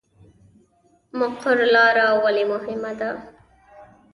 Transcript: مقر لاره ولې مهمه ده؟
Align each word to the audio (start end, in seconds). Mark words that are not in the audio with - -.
مقر 1.19 1.57
لاره 1.73 2.07
ولې 2.23 2.43
مهمه 2.51 2.91
ده؟ 2.99 3.11